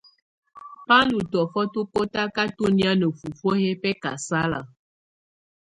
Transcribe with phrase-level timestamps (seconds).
[0.87, 4.59] Bá ndù tɔ̀ofɔ tù kɔtakatɔ nɛ̀á ná fufuǝ́ yɛ bɛkasala.